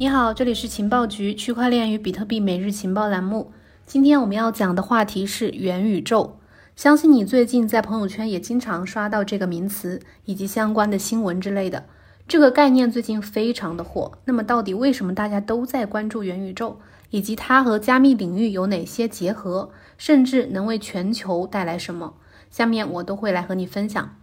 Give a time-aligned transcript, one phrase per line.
[0.00, 3.52] 你好，这里是情报局区块链与比特币每日情报栏目。
[3.84, 6.38] 今天我们要讲的话题是元宇宙。
[6.74, 11.84] 相信你最近在朋友圈也经常刷到这个名词以及相关的新闻之类的。
[12.26, 14.12] 这个概念最近非常的火。
[14.24, 16.78] 那么到底为什么大家都在关注元宇宙，
[17.10, 22.14] 以及它和加密领域有哪些结合，甚至能为全球带来什么？
[22.50, 24.16] 下面我都会来和你分享。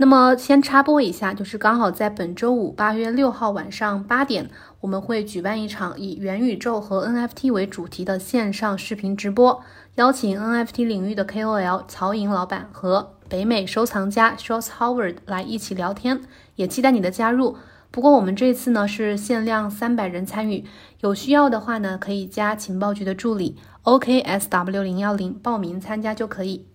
[0.00, 4.48] 那么先插播一下，就是刚好在本周五八月六号晚上八点，
[4.80, 9.62] 我们会举办一场以元宇宙和 NFT 为主题的线上视频直播，
[9.96, 16.22] 邀请 NFT 领域的 KOL 曹颖老板和北美收藏家 Shos Howard 来一起聊天，
[16.56, 17.58] 也期待你的加入。
[17.90, 20.64] 不过我们这次呢是限量三百人参与，
[21.02, 26.69] 有需要的话呢可以加情报局的助理 OKSW 零幺零报名参加就可以。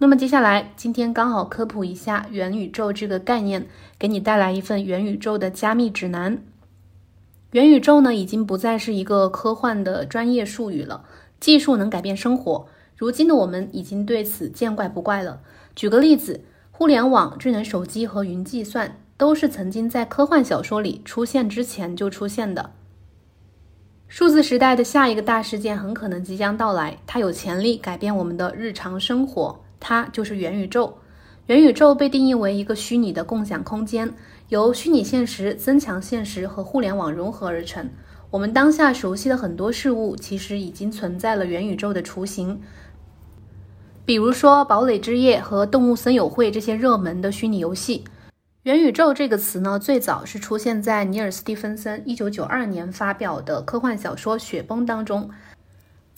[0.00, 3.66] 那么接下来，今天刚好科普一下元宇宙这个概念，
[3.98, 6.38] 给你带来一份元宇宙的加密指南。
[7.50, 11.04] 元宇宙呢，已经不再是一个科幻的专业术语了。
[11.40, 15.40] 技术能改变生活，如今的我们已经对此见怪不怪了。
[15.74, 22.70] 举个例子，互联网、智能手机和云计算，都是曾经在科幻小说里出现之前就出现的。
[24.06, 29.60] 数字时代的下一个大事件很可能即将到来，它有潜力改变我们的日常生活。
[29.80, 30.98] 它就是元宇宙。
[31.46, 34.12] 元宇宙被定义为一个虚拟的共享空间，
[34.48, 37.88] 由虚拟现实、增强现实和互联网融合而成。
[38.30, 42.60] 我们当下熟悉的很多事物，其实已经存在了元宇宙的雏形。
[44.04, 48.04] 比如说《堡垒之夜》和《动物森友会》这些热门的虚拟游戏。
[48.64, 55.30] 元宇宙这个词呢，最早是出现在尼尔·斯蒂芬森1992年发表的科幻小说《雪崩》当中。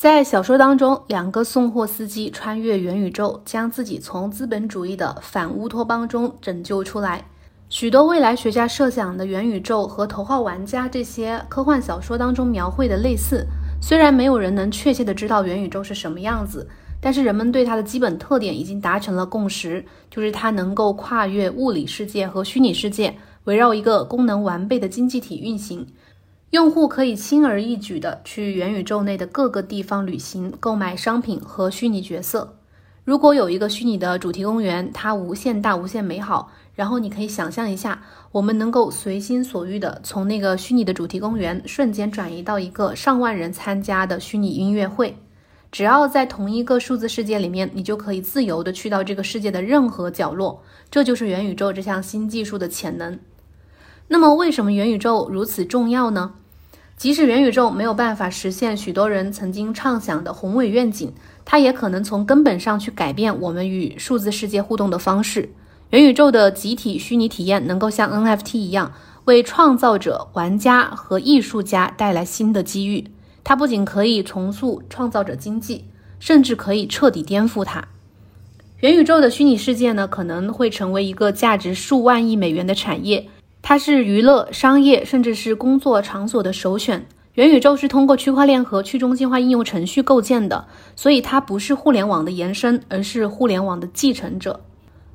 [0.00, 7.22] 在小说当中，两个送货司机穿越元宇宙，将自己从资本主义的反乌托邦中拯救出来。
[7.68, 13.46] 许多未来学家设想的元宇宙和《头号玩家》这些科幻小说当中描绘的类似。
[13.78, 16.66] 虽然没有人能确切的知道元宇宙是什么样子，
[16.98, 25.86] 但是人们对它的基本特点已经达成了共识，就是它能够跨越物理世界和虚拟世界，围绕一个功能完备的经济体运行。
[26.50, 32.56] 用户可以轻而易举地去元宇宙内的各个地方旅行、购买商品和虚拟角色。
[33.05, 38.02] 如果有一个虚拟的主题公园，它无限大、无限美好，然后你可以想象一下，
[38.33, 45.16] 我们能够随心所欲地从那个虚拟的主题公园瞬间转移到一个上万人参加的虚拟音乐会。
[45.70, 50.64] 只要在同一个数字世界里面，你就可以自由地去到这个世界的任何角落。
[50.90, 53.16] 这就是元宇宙这项新技术的潜能。
[54.12, 56.32] 那么，为什么元宇宙如此重要呢？
[56.96, 61.12] 即使元宇宙没有办法实现许多人曾经畅想的宏伟愿景，
[61.44, 65.50] 它也可能从根本上去改变我们与数字世界互动的方式。
[65.90, 68.92] 元宇宙的集体虚拟体验能够像 NFT 一样，
[69.26, 73.04] 为创造者、玩家和艺术家带来新的机遇。
[73.44, 75.84] 它不仅可以重塑创造者经济，
[76.18, 77.86] 甚至可以彻底颠覆它。
[78.80, 83.28] 元宇宙的虚拟世界呢，可能会成为一个价值数万亿美元的产业。
[83.62, 87.06] 它是娱乐、商业，甚至是工作场所的首选。
[87.34, 90.66] 元宇宙是通过区块链和去中心化应用程序构建的，
[90.96, 94.60] 所以它不是互联网的延伸，而是互联网的继承者。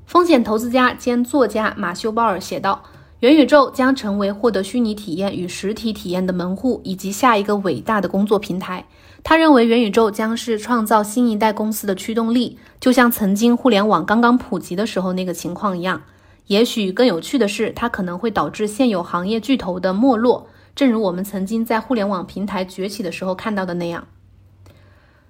[0.05, 2.83] 风险投资家兼作家马修·鲍尔写道
[3.19, 8.85] ：“元宇宙将成为获得虚拟体验与实体体验的门户，以及下一个伟大的工作平台。”
[9.23, 16.03] 他认为，元宇宙将是创造新一代公司的驱动力，就像曾经互联网刚刚普及的时候那个情况一样。
[16.47, 24.07] 也许更有趣的是，它可能会导致现有行业巨头的没落，正如我们曾经在互联网平台崛起的时候看到的那样。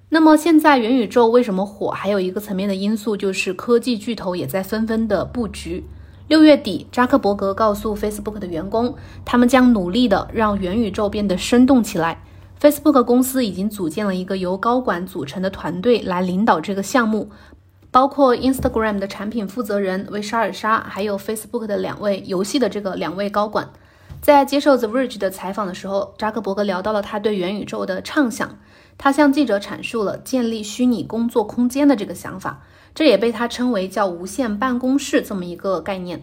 [0.09, 1.89] 那么，现在元宇宙为什么火？
[1.91, 5.85] 还有一个层面的因素就是科技巨头也在纷纷的布局。
[6.27, 12.21] 六月底，扎克伯格告诉 Facebook 的员工，他们将努力的让元宇宙变得生动起来。
[12.59, 17.29] Facebook 公司已经组建了一个由高管组成的团队来领导这个项目。
[17.95, 23.69] 包括 Instagram 的产品负责人维沙尔莎，还有 Facebook 的两位游戏的这个两位高管，
[24.19, 28.59] 在接受 The Verge 的采访的时候，扎克伯格聊到了他对元宇宙的畅想。
[28.97, 32.63] 他向记者阐述了建立虚拟工作空间的这个想法，
[32.94, 36.21] 这也被他称为叫无线办公室这么一个概念。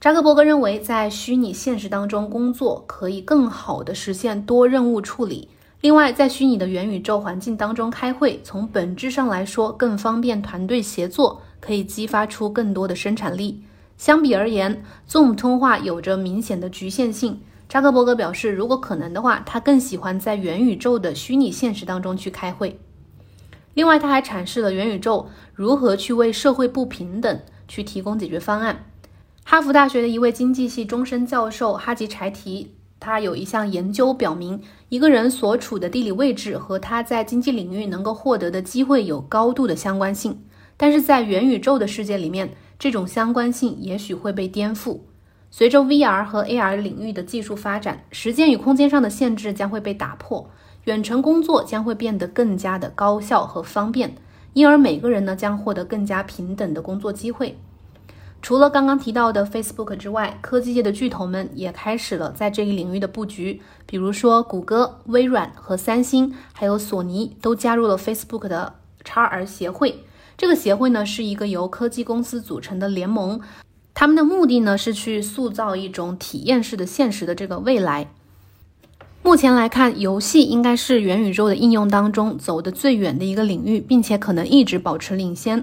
[0.00, 5.48] 扎克伯格认为，在虚拟现实当中工作可以更好的实现多任务处理。
[5.80, 13.62] 另外，在虚拟的元宇宙环境当中开会，从本质上来说更方便团队协作，可以激发出更多的生产力。
[13.96, 17.40] 相比而言，Zoom 通话有着明显的局限性。
[17.66, 22.78] 扎克伯格表示，如果可能的话，他更喜欢在元宇宙的虚拟现实当中去开会。
[23.72, 28.84] 另外，他还阐释了元宇宙如何去为社会不平等去提供解决方案。
[29.44, 32.74] 哈佛大学的一位经济系终身教授哈吉柴提。
[33.00, 34.60] 它有一项研究表明，
[34.90, 40.38] 一个人所处的地理位置和他在经济领域能够获得的机会有高度的相关性。
[40.76, 45.00] 但是在元宇宙的世界里面，这种相关性也许会被颠覆。
[45.50, 50.48] 随着 VR 和 AR 领域的技术发展，时间与空间上的限制将会被打破，
[50.84, 54.14] 远程工作将会变得更加的高效和方便，
[54.52, 57.58] 因而每个人呢将获得更加平等的工作机会。
[58.42, 70.04] 除了刚刚提到的 Facebook 之外，科技界的巨头们也开始了在这一领域的布局，比如说谷歌、微软和三星，还有索尼都加入了 Facebook 的 XR 协会。
[70.38, 73.40] 这个协会呢是一个由科技公司组成的联盟。
[73.92, 78.10] 他们的目的呢是去塑造一种体验式的现实的这个未来。
[79.22, 85.62] 目前来看，游戏应该是元宇宙的应用当中走得最远的一个领域，并且可能一直保持领先。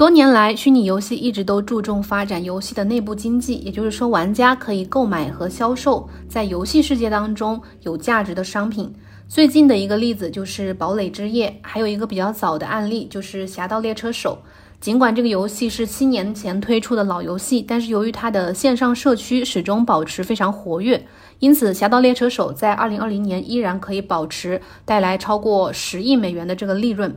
[0.00, 8.94] 多年来，虚拟游戏一直都注重发展游戏的内部经济，也就是说，玩家可以购买和销售在游戏世界当中有价值的商品。
[9.28, 14.38] 最近的一个例子就是《堡垒之夜》，还有一个比较早的案例就是《侠盗猎车手》。
[14.80, 21.06] 尽管这个游戏是七年前推出的老游戏，但是由于它的线上社区始终保持非常活跃，
[21.40, 27.14] 因此《侠盗猎车手》在二零二零年依然可以保持带来超过十亿美元的这个利润。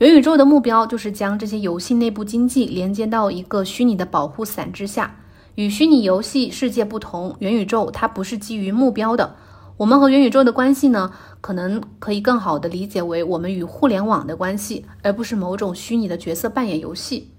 [0.00, 5.14] 元宇宙的目标就是将这些游戏内部经济连接到一个虚拟的保护伞之下。
[5.56, 9.36] 与虚拟游戏世界不同，元宇宙它不是基于目标的。
[9.76, 11.12] 我们和元宇宙的关系呢，
[11.42, 17.32] 可能可以更好的理解为我们与互联网的关系，而不是某种虚拟的角色扮演游戏。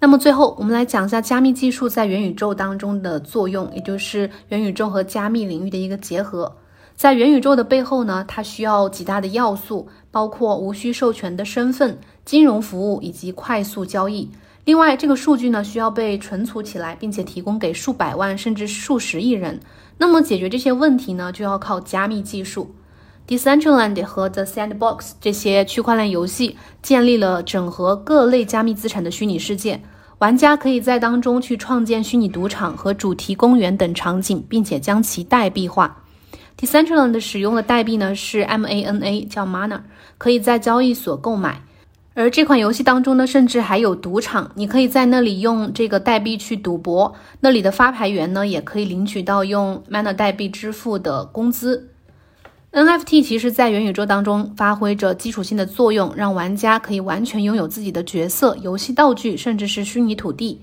[0.00, 6.56] 那么最后，我们来讲一下加密技术在元宇宙当中的作用，也就是元宇宙和加密领域的一个结合。
[7.02, 14.30] 在元宇宙的背后呢，它需要极大的要素，包括无需授权的身份、金融服务以及快速交易。
[14.64, 19.58] 另外，这个数据呢需要被存储起来，并且提供给数百万甚至数十亿人。
[19.98, 22.72] 那么，解决这些问题呢，就要靠加密技术。
[23.26, 29.82] Decentraland 和 The Sandbox 这些区块链游戏建立了整合各类加密资产的虚拟世界，
[30.18, 36.01] 玩家可以在当中去创建虚拟赌场和主题公园等场景，并且将其代币化。
[36.58, 39.80] Decentraland 使用的代币呢是 MANA，叫 Mana，
[40.18, 41.62] 可以在交易所购买。
[42.14, 47.14] 而这款游戏当中呢，甚至还有赌场，你可以在那里用这个代币去赌博。
[47.40, 51.88] 那里的发牌员呢，也可以领取到用 Mana 代币支付的工资。
[52.70, 60.60] NFT 其实，在元宇宙当中发挥着基础性的作用，让玩家可以完全拥有自己的角色、游戏道具，甚至是虚拟土地。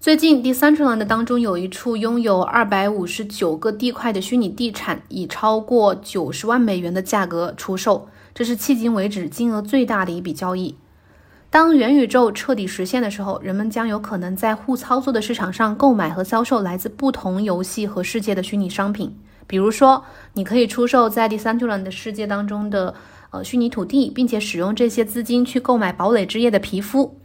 [0.00, 10.76] 最近，Decentraland 当中有一处拥有二百五十九个地块的虚拟地产，以超过九十万美元的价格出售，这是迄今为止金额最大的一笔交易。
[11.50, 19.18] 当元宇宙彻底实现的时候，人们将有可能在互操作的市场上购买和销售来自不同游戏和世界的虚拟商品。
[19.48, 20.04] 比如说，
[20.34, 22.94] 你可以出售在 Decentraland 的世界当中的
[23.30, 27.18] 呃虚拟土地，并且使用这些资金去购买堡垒之夜的皮肤。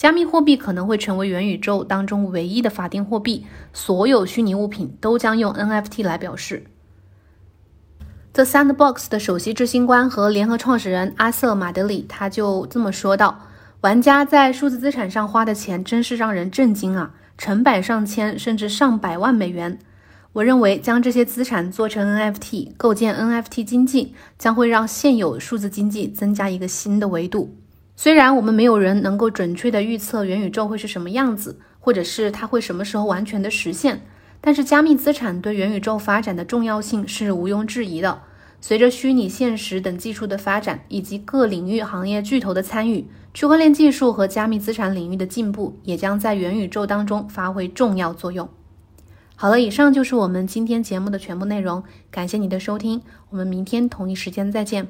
[0.00, 3.44] 加密货币可能会成为元宇宙当中唯一的法定货币，
[3.74, 6.64] 所有虚拟物品都将用 NFT 来表示。
[8.32, 13.40] The Sandbox 的首席执行官和联合创始人阿瑟马德里他就这么说道。
[13.82, 19.78] 玩家在数字资产上花的钱真是让人震惊啊，成百上千甚至上百万美元。
[20.32, 27.54] 我认为将这些资产做成 NFT，构建 NFT 经济，将会让现有数字经济增加一个新的维度。
[28.02, 34.00] 虽然我们没有人能够准确的预测元宇宙会是什么样子，或者是它会什么时候完全的实现，
[34.40, 38.22] 但是加密资产对元宇宙发展的重要性是毋庸置疑的。
[38.58, 48.48] 随着虚拟现实等技术的发展，以及各领域行业巨头的参与，区块链技术和加密资产领域的进步也将在元宇宙当中发挥重要作用。
[49.36, 54.88] 好了，以上就是我们今天节目的全部内容，感谢你的收听，我们明天同一时间再见。